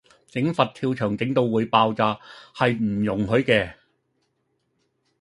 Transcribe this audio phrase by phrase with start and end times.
[0.27, 2.19] 整佛跳牆整到會爆炸，
[2.55, 3.75] 係唔容許嘅